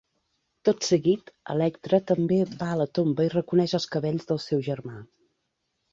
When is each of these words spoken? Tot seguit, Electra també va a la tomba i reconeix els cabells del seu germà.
Tot 0.67 0.87
seguit, 0.87 1.27
Electra 1.55 1.99
també 2.13 2.39
va 2.53 2.71
a 2.71 2.79
la 2.79 2.89
tomba 3.01 3.27
i 3.27 3.31
reconeix 3.37 3.79
els 3.81 3.89
cabells 3.97 4.29
del 4.33 4.45
seu 4.51 4.69
germà. 4.73 4.97